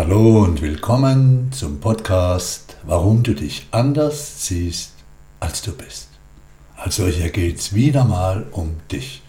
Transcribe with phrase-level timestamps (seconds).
[0.00, 4.92] Hallo und willkommen zum Podcast Warum du dich anders siehst,
[5.40, 6.10] als du bist.
[6.76, 9.22] Also hier geht es wieder mal um dich.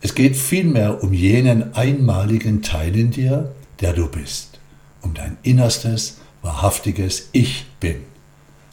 [0.00, 4.58] Es geht vielmehr um jenen einmaligen Teil in dir, der du bist.
[5.02, 7.96] Um dein innerstes, wahrhaftiges Ich bin.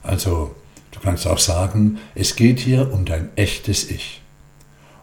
[0.03, 0.55] Also,
[0.91, 4.21] du kannst auch sagen, es geht hier um dein echtes Ich.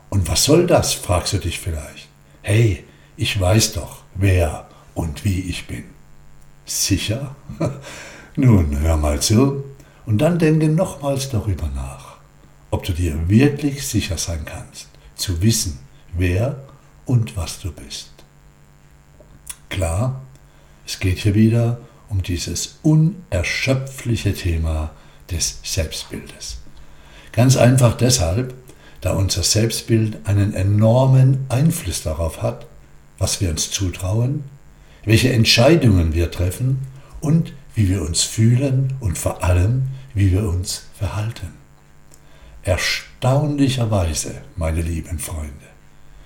[0.09, 2.09] Und was soll das, fragst du dich vielleicht.
[2.41, 2.85] Hey,
[3.19, 5.92] ich weiß doch, wer und wie ich bin.
[6.81, 7.37] Sicher?
[8.37, 9.63] Nun, hör mal zu
[10.07, 12.17] und dann denke nochmals darüber nach,
[12.71, 15.79] ob du dir wirklich sicher sein kannst, zu wissen,
[16.15, 16.65] wer
[17.05, 18.11] und was du bist.
[19.69, 20.23] Klar,
[20.87, 24.93] es geht hier wieder um dieses unerschöpfliche Thema
[25.31, 26.57] des Selbstbildes.
[27.33, 28.55] Ganz einfach deshalb,
[29.03, 32.67] da unser Selbstbild einen enormen Einfluss darauf hat,
[33.19, 34.45] was wir uns zutrauen,
[35.05, 36.79] welche Entscheidungen wir treffen
[37.21, 41.49] und wie wir uns fühlen und vor allem, wie wir uns verhalten.
[42.63, 45.53] Erstaunlicherweise, meine lieben Freunde,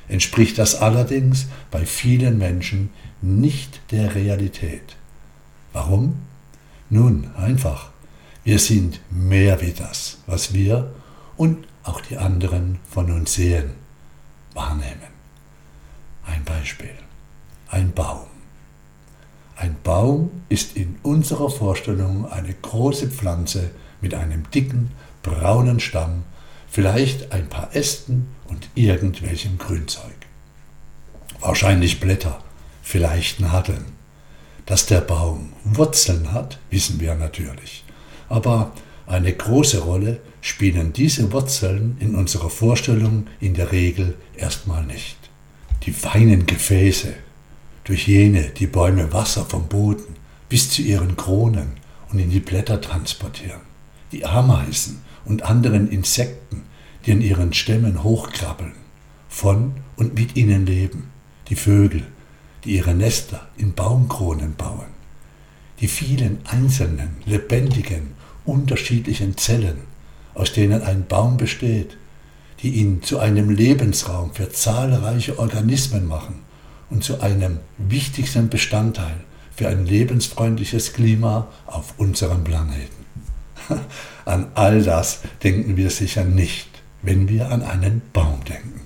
[0.09, 2.91] entspricht das allerdings bei vielen Menschen
[3.23, 4.97] nicht der Realität.
[5.73, 6.17] Warum?
[6.91, 7.91] Nun, einfach,
[8.45, 10.93] wir sind mehr wie das, was wir
[11.37, 13.71] und auch die anderen von uns sehen,
[14.55, 15.17] wahrnehmen.
[16.25, 16.95] Ein Beispiel.
[17.69, 18.36] Ein Baum.
[19.59, 23.71] Ein Baum ist in unserer Vorstellung eine große Pflanze
[24.03, 24.91] mit einem dicken,
[25.23, 26.25] braunen Stamm,
[26.69, 30.15] vielleicht ein paar Ästen und irgendwelchem Grünzeug.
[31.41, 32.43] Wahrscheinlich Blätter,
[32.83, 33.87] vielleicht Nadeln.
[34.67, 37.83] Dass der Baum Wurzeln hat, wissen wir natürlich.
[38.29, 38.73] Aber
[39.07, 45.17] eine große Rolle spielen diese Wurzeln in unserer Vorstellung in der Regel erstmal nicht.
[45.84, 47.15] Die feinen Gefäße,
[47.87, 50.17] durch jene die Bäume Wasser vom Boden
[50.48, 51.69] bis zu ihren Kronen
[52.11, 53.61] und in die Blätter transportieren.
[54.11, 56.62] Die Ameisen und anderen Insekten,
[57.05, 58.75] die in ihren Stämmen hochkrabbeln,
[59.28, 61.11] von und mit ihnen leben.
[61.49, 62.03] Die Vögel,
[62.65, 64.97] die ihre Nester in Baumkronen bauen.
[65.81, 69.78] Die vielen einzelnen, lebendigen, unterschiedlichen Zellen,
[70.34, 71.97] aus denen ein Baum besteht,
[72.62, 76.46] die ihn zu einem Lebensraum für zahlreiche Organismen machen
[76.91, 79.17] und zu einem wichtigsten Bestandteil
[79.55, 83.07] für ein lebensfreundliches Klima auf unserem Planeten.
[84.25, 86.69] An all das denken wir sicher nicht,
[87.03, 88.81] wenn wir an einen Baum denken.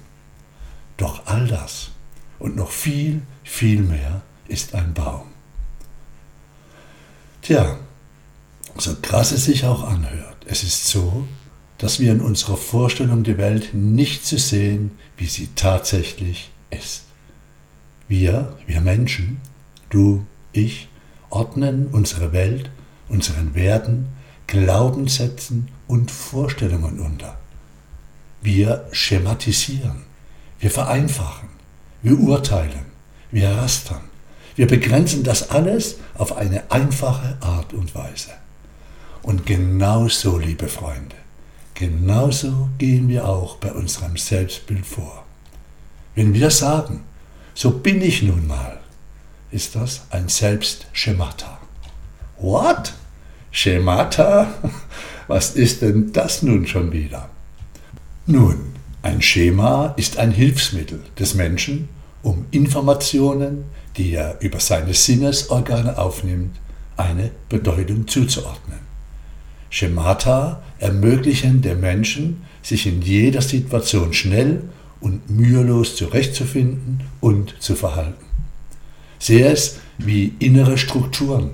[0.96, 1.90] Doch all das
[2.38, 5.28] und noch viel, viel mehr ist ein Baum.
[7.42, 7.78] Tja,
[8.76, 11.26] so krass es sich auch anhört, es ist so,
[11.78, 17.04] dass wir in unserer Vorstellung die Welt nicht so sehen, wie sie tatsächlich ist.
[18.10, 19.40] Wir, wir Menschen,
[19.88, 20.88] du, ich,
[21.28, 22.68] ordnen unsere Welt,
[23.08, 24.08] unseren Werten,
[24.48, 27.38] Glaubenssätzen und Vorstellungen unter.
[28.42, 30.02] Wir schematisieren,
[30.58, 31.50] wir vereinfachen,
[32.02, 32.86] wir urteilen,
[33.30, 34.02] wir rastern,
[34.56, 38.30] wir begrenzen das alles auf eine einfache Art und Weise.
[39.22, 41.14] Und genauso, liebe Freunde,
[41.74, 45.24] genauso gehen wir auch bei unserem Selbstbild vor.
[46.16, 47.04] Wenn wir sagen,
[47.54, 48.80] so bin ich nun mal,
[49.50, 51.58] ist das ein Selbstschemata.
[52.38, 52.92] What?
[53.50, 54.48] Schemata?
[55.28, 57.28] Was ist denn das nun schon wieder?
[58.26, 61.88] Nun, ein Schema ist ein Hilfsmittel des Menschen,
[62.22, 63.64] um Informationen,
[63.96, 66.56] die er über seine Sinnesorgane aufnimmt,
[66.96, 68.78] eine Bedeutung zuzuordnen.
[69.70, 74.62] Schemata ermöglichen dem Menschen, sich in jeder Situation schnell
[75.00, 78.24] und mühelos zurechtzufinden und zu verhalten.
[79.18, 81.50] Sehe es wie innere Strukturen,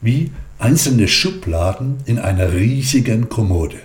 [0.00, 3.80] wie einzelne Schubladen in einer riesigen Kommode.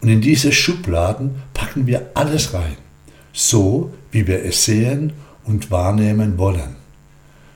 [0.00, 2.76] Und in diese Schubladen packen wir alles rein,
[3.32, 5.12] so wie wir es sehen
[5.44, 6.76] und wahrnehmen wollen.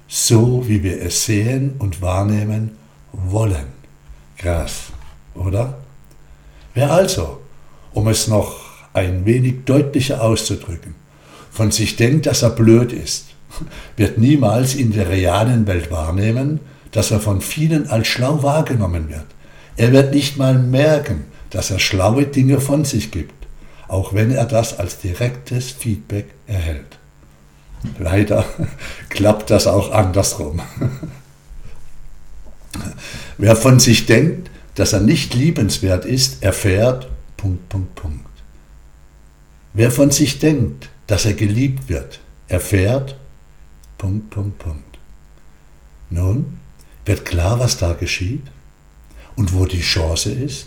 [0.08, 2.72] So wie wir es sehen und wahrnehmen
[3.12, 3.66] wollen.
[4.36, 4.86] Krass,
[5.34, 5.78] oder?
[6.74, 7.40] Wer also,
[7.92, 8.59] um es noch
[8.92, 10.94] ein wenig deutlicher auszudrücken,
[11.50, 13.26] von sich denkt, dass er blöd ist,
[13.96, 16.60] wird niemals in der realen Welt wahrnehmen,
[16.92, 19.26] dass er von vielen als schlau wahrgenommen wird.
[19.76, 23.34] Er wird nicht mal merken, dass er schlaue Dinge von sich gibt,
[23.88, 26.98] auch wenn er das als direktes Feedback erhält.
[27.98, 28.44] Leider
[29.08, 30.60] klappt das auch andersrum.
[33.38, 38.29] Wer von sich denkt, dass er nicht liebenswert ist, erfährt Punkt, Punkt, Punkt.
[39.72, 43.16] Wer von sich denkt, dass er geliebt wird, erfährt
[43.98, 44.98] Punkt, Punkt, Punkt.
[46.10, 46.58] Nun,
[47.04, 48.46] Wird klar, was da geschieht
[49.34, 50.66] und wo die Chance ist?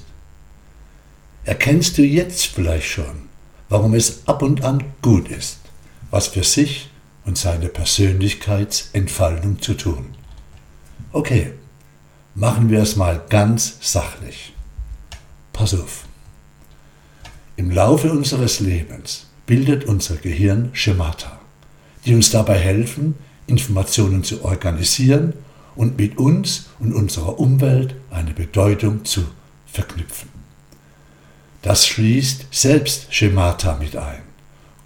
[1.46, 3.30] Erkennst du jetzt vielleicht schon,
[3.70, 5.60] warum es ab und an gut ist,
[6.12, 6.90] was für sich
[7.26, 10.16] und seine Persönlichkeitsentfaltung zu tun?
[11.12, 11.54] Okay,
[12.36, 14.54] machen wir es mal ganz sachlich.
[15.54, 16.06] Pass auf.
[17.56, 21.40] Im Laufe unseres Lebens bildet unser Gehirn Schemata,
[22.04, 23.14] die uns dabei helfen,
[23.46, 25.34] Informationen zu organisieren
[25.76, 29.26] und mit uns und unserer Umwelt eine Bedeutung zu
[29.68, 30.30] verknüpfen.
[31.62, 34.22] Das schließt Selbstschemata mit ein,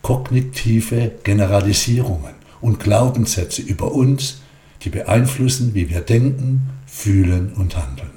[0.02, 4.42] kognitive Generalisierungen und Glaubenssätze über uns,
[4.84, 8.12] die beeinflussen, wie wir denken, fühlen und handeln.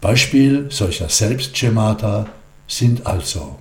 [0.00, 2.26] Beispiel solcher Selbstschemata
[2.66, 3.58] sind also,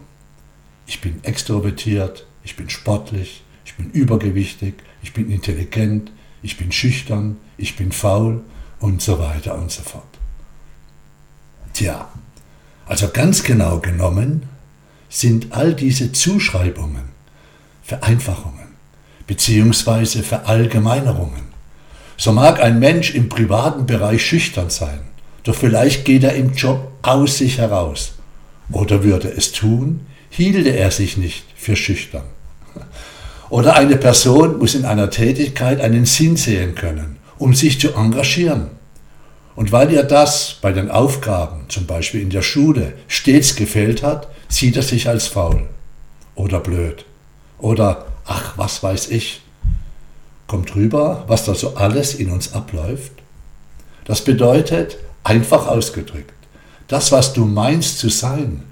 [0.87, 6.11] ich bin extrovertiert, ich bin sportlich, ich bin übergewichtig, ich bin intelligent,
[6.41, 8.43] ich bin schüchtern, ich bin faul
[8.79, 10.03] und so weiter und so fort.
[11.73, 12.07] Tja,
[12.85, 14.43] also ganz genau genommen
[15.09, 17.15] sind all diese Zuschreibungen
[17.83, 18.69] Vereinfachungen
[19.27, 20.23] bzw.
[20.23, 21.43] Verallgemeinerungen.
[22.17, 25.01] So mag ein Mensch im privaten Bereich schüchtern sein,
[25.43, 28.14] doch vielleicht geht er im Job aus sich heraus.
[28.71, 32.25] Oder würde es tun, hielte er sich nicht für schüchtern.
[33.50, 38.69] Oder eine Person muss in einer Tätigkeit einen Sinn sehen können, um sich zu engagieren.
[39.56, 44.27] Und weil ihr das bei den Aufgaben, zum Beispiel in der Schule, stets gefällt hat,
[44.50, 45.67] sieht er sich als faul
[46.35, 47.06] oder blöd
[47.59, 49.41] oder ach, was weiß ich.
[50.47, 53.12] Kommt rüber, was da so alles in uns abläuft?
[54.03, 56.33] Das bedeutet, einfach ausgedrückt,
[56.87, 58.63] das, was du meinst zu sein,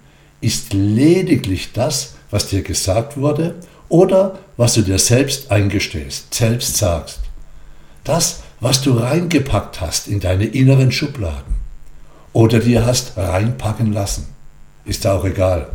[0.42, 3.56] ist lediglich das, was dir gesagt wurde
[3.90, 7.20] oder was du dir selbst eingestehst, selbst sagst.
[8.04, 11.56] Das, was du reingepackt hast in deine inneren Schubladen
[12.34, 14.28] oder dir hast reinpacken lassen.
[14.86, 15.70] Ist auch egal.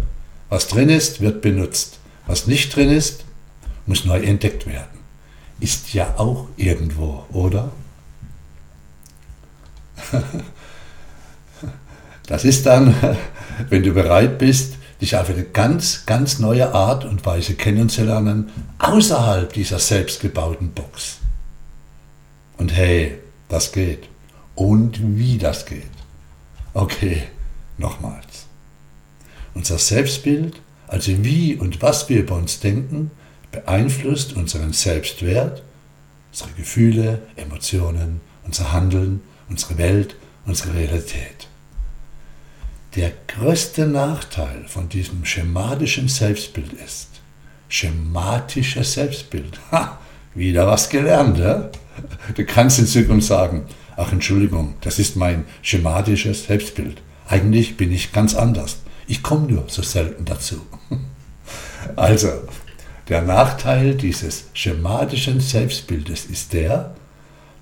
[0.49, 1.99] Was drin ist, wird benutzt.
[2.27, 3.25] Was nicht drin ist,
[3.87, 4.99] muss neu entdeckt werden.
[5.61, 7.73] Ist ja auch irgendwo, oder?
[12.29, 12.95] Das ist dann,
[13.71, 19.53] wenn du bereit bist, dich auf eine ganz, ganz neue Art und Weise kennenzulernen, außerhalb
[19.53, 21.19] dieser selbstgebauten Box.
[22.59, 24.09] Und hey, das geht.
[24.55, 25.85] Und wie das geht.
[26.75, 27.23] Okay,
[27.79, 28.47] nochmals.
[29.55, 33.11] Unser Selbstbild, also wie und was wir über uns denken,
[33.53, 35.63] beeinflusst unseren Selbstwert,
[36.33, 41.49] unsere Gefühle, Emotionen, unser Handeln, unsere Welt, unsere Realität.
[42.95, 47.09] Der größte Nachteil von diesem schematischen Selbstbild ist,
[47.69, 49.61] schematisches Selbstbild.
[49.71, 49.99] Ha,
[50.35, 51.71] wieder was gelernt, ja?
[52.35, 57.03] Du kannst in Zukunft sagen, ach Entschuldigung, das ist mein schematisches Selbstbild.
[57.29, 58.79] Eigentlich bin ich ganz anders.
[59.07, 60.61] Ich komme nur so selten dazu.
[61.97, 62.29] Also,
[63.09, 66.95] der Nachteil dieses schematischen Selbstbildes ist der,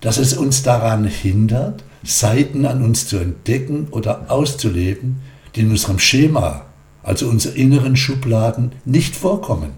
[0.00, 5.20] dass es uns daran hindert, Seiten an uns zu entdecken oder auszuleben,
[5.54, 6.66] die in unserem Schema,
[7.02, 9.70] also unseren inneren Schubladen, nicht vorkommen.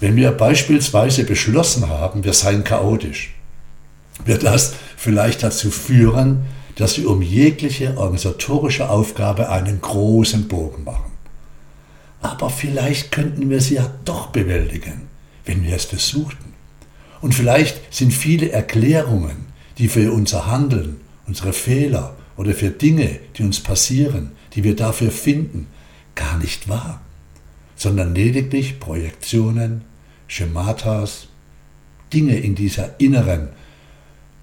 [0.00, 3.34] Wenn wir beispielsweise beschlossen haben, wir seien chaotisch,
[4.24, 6.44] wird das vielleicht dazu führen,
[6.76, 11.12] dass wir um jegliche organisatorische Aufgabe einen großen Bogen machen.
[12.22, 15.02] Aber vielleicht könnten wir sie ja doch bewältigen,
[15.44, 16.54] wenn wir es versuchten.
[17.20, 19.49] Und vielleicht sind viele Erklärungen,
[19.80, 25.10] die für unser Handeln, unsere Fehler oder für Dinge, die uns passieren, die wir dafür
[25.10, 25.68] finden,
[26.14, 27.00] gar nicht wahr,
[27.76, 29.80] sondern lediglich Projektionen,
[30.28, 31.28] Schematas,
[32.12, 33.48] Dinge in dieser inneren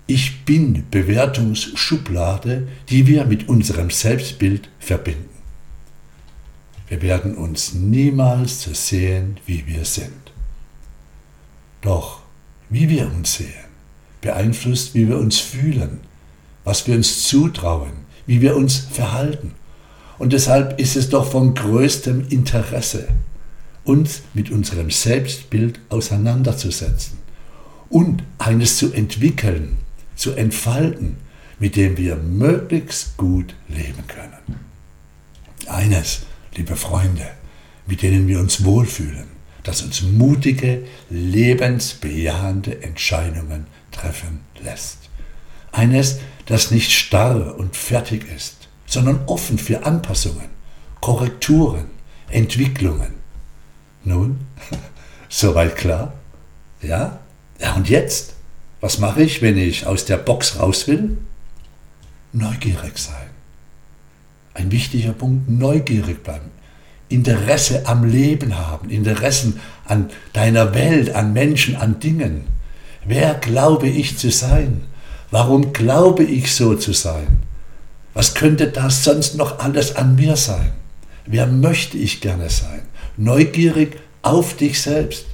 [0.08, 5.30] Ich bin Bewertungsschublade, die wir mit unserem Selbstbild verbinden.
[6.88, 10.32] Wir werden uns niemals so sehen, wie wir sind.
[11.82, 12.22] Doch
[12.70, 13.67] wie wir uns sehen,
[14.22, 16.00] beeinflusst, wie wir uns fühlen,
[16.64, 17.92] was wir uns zutrauen,
[18.26, 19.54] wie wir uns verhalten.
[20.18, 23.08] Und deshalb ist es doch von größtem Interesse,
[23.84, 27.18] uns mit unserem Selbstbild auseinanderzusetzen
[27.90, 29.78] und eines zu entwickeln,
[30.16, 31.18] zu entfalten,
[31.60, 34.60] mit dem wir möglichst gut leben können.
[35.68, 36.22] Eines,
[36.56, 37.28] liebe Freunde,
[37.88, 39.26] mit denen wir uns wohlfühlen,
[39.64, 43.66] das uns mutige, lebensbejahende Entscheidungen
[44.00, 45.10] treffen lässt.
[45.72, 50.50] Eines, das nicht starr und fertig ist, sondern offen für Anpassungen,
[51.02, 51.86] Korrekturen,
[52.30, 53.18] Entwicklungen
[54.08, 54.40] nun,
[55.30, 56.14] soweit klar?
[56.82, 57.20] Ja?
[57.60, 58.34] Ja, und jetzt?
[58.80, 61.18] Was mache ich, wenn ich aus der Box raus will?
[62.32, 63.30] Neugierig sein.
[64.54, 66.52] Ein wichtiger Punkt, neugierig bleiben.
[67.10, 72.46] Interesse am Leben haben, Interessen an deiner Welt, an Menschen, an Dingen.
[73.08, 74.82] Wer glaube ich zu sein?
[75.32, 77.42] Warum glaube ich so zu sein?
[78.14, 80.72] Was könnte das sonst noch alles an mir sein?
[81.26, 82.82] Wer möchte ich gerne sein?
[83.16, 85.26] Neugierig auf dich selbst.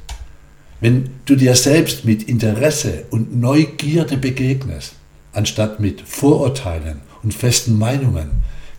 [0.81, 4.93] Wenn du dir selbst mit Interesse und Neugierde begegnest,
[5.31, 8.29] anstatt mit Vorurteilen und festen Meinungen,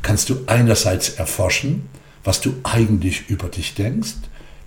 [0.02, 1.88] kannst du einerseits erforschen,
[2.22, 4.14] was du eigentlich über dich denkst,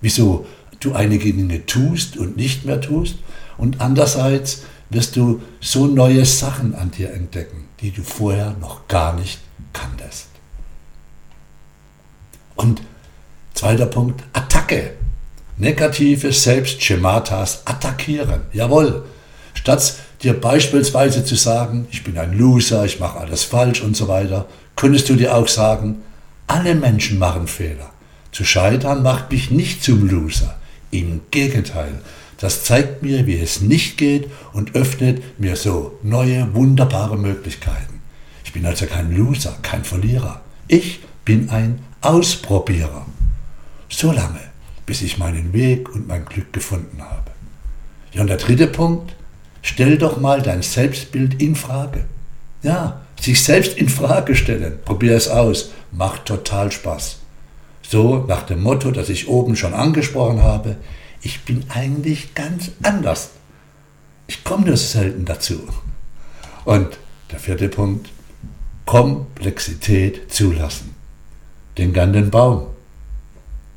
[0.02, 0.46] wieso
[0.80, 3.16] du einige Dinge tust und nicht mehr tust,
[3.58, 9.12] und andererseits wirst du so neue Sachen an dir entdecken, die du vorher noch gar
[9.14, 9.38] nicht
[9.72, 10.28] kanntest.
[12.56, 12.82] Und
[13.54, 14.94] zweiter Punkt, Attacke.
[15.58, 18.42] Negative Selbstschematas attackieren.
[18.52, 19.04] Jawohl.
[19.54, 24.06] Statt dir beispielsweise zu sagen, ich bin ein Loser, ich mache alles falsch und so
[24.06, 24.46] weiter,
[24.76, 26.02] könntest du dir auch sagen,
[26.46, 27.90] alle Menschen machen Fehler.
[28.30, 30.56] Zu scheitern macht mich nicht zum Loser.
[30.90, 32.00] Im Gegenteil,
[32.38, 38.00] das zeigt mir, wie es nicht geht und öffnet mir so neue, wunderbare Möglichkeiten.
[38.44, 40.40] Ich bin also kein Loser, kein Verlierer.
[40.68, 43.04] Ich bin ein Ausprobierer.
[43.88, 44.40] So lange,
[44.86, 47.32] bis ich meinen Weg und mein Glück gefunden habe.
[48.12, 49.14] Ja, und der dritte Punkt,
[49.62, 52.04] stell doch mal dein Selbstbild in Frage.
[52.62, 54.78] Ja, sich selbst in Frage stellen.
[54.84, 55.72] Probier es aus.
[55.90, 57.18] Macht total Spaß.
[57.82, 60.76] So nach dem Motto, das ich oben schon angesprochen habe,
[61.22, 63.30] ich bin eigentlich ganz anders.
[64.26, 65.66] Ich komme nur selten dazu.
[66.64, 66.98] Und
[67.30, 68.10] der vierte Punkt,
[68.84, 70.94] Komplexität zulassen.
[71.76, 71.92] Den
[72.30, 72.68] Baum.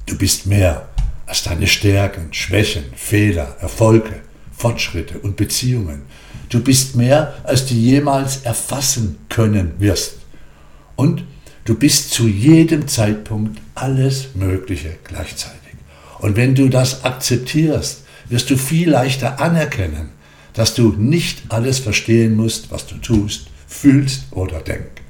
[0.06, 0.90] Du bist mehr
[1.26, 4.22] als deine Stärken, Schwächen, Fehler, Erfolge,
[4.58, 6.02] Fortschritte und Beziehungen.
[6.50, 10.16] Du bist mehr, als du jemals erfassen können wirst.
[10.98, 11.24] Und
[11.64, 15.61] du bist zu jedem Zeitpunkt alles Mögliche gleichzeitig.
[16.22, 20.12] Und wenn du das akzeptierst, wirst du viel leichter anerkennen,
[20.54, 25.02] dass du nicht alles verstehen musst, was du tust, fühlst oder denkst.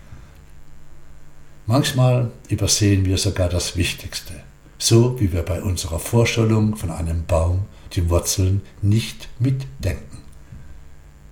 [1.67, 4.33] Manchmal übersehen wir sogar das Wichtigste,
[4.77, 10.19] so wie wir bei unserer Vorstellung von einem Baum die Wurzeln nicht mitdenken.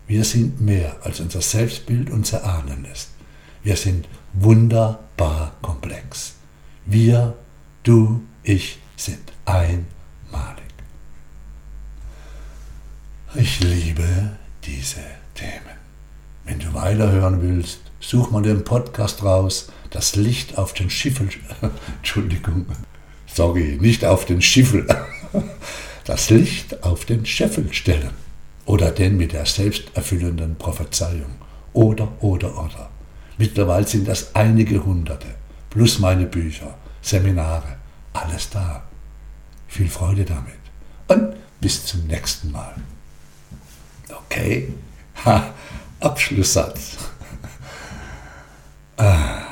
[0.08, 3.12] Wir sind mehr, als unser Selbstbild uns erahnen lässt.
[3.64, 6.34] Wir sind wunderbar komplex.
[6.86, 7.36] Wir,
[7.84, 9.86] du, ich sind einmalig.
[13.36, 15.02] Ich liebe diese
[15.34, 15.78] Themen.
[16.46, 21.30] Wenn du weiterhören willst, such mal den Podcast raus, das Licht auf den Schiffel,
[21.98, 22.68] Entschuldigung,
[23.26, 24.88] sorry, nicht auf den Schiffel,
[26.06, 28.12] das Licht auf den Scheffel stellen
[28.66, 31.36] oder den mit der selbsterfüllenden Prophezeiung.
[31.74, 32.90] Oder, oder, oder.
[33.38, 35.28] Mittlerweile sind das einige hunderte,
[35.70, 37.78] plus meine Bücher, Seminare,
[38.14, 38.89] alles da.
[39.70, 40.60] Viel Freude damit.
[41.08, 42.76] Und bis zum nächsten Mal.
[44.26, 44.74] Okay,
[45.24, 45.54] ha,
[46.02, 46.98] Abschlusssatz.
[48.98, 49.44] Ah,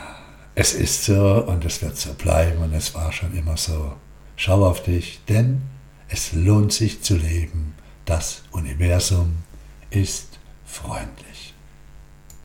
[0.56, 3.94] es ist so und es wird so bleiben und es war schon immer so.
[4.36, 5.62] Schau auf dich, denn
[6.10, 7.74] es lohnt sich zu leben
[8.08, 9.36] das Universum
[9.90, 11.27] ist freundlich.